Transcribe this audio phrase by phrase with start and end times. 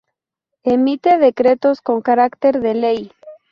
[0.63, 3.11] Emite decretos con carácter de ley.